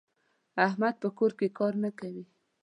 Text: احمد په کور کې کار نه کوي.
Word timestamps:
احمد 0.67 0.95
په 1.01 1.09
کور 1.17 1.31
کې 1.39 1.47
کار 1.57 1.73
نه 1.83 1.89
کوي. 1.99 2.25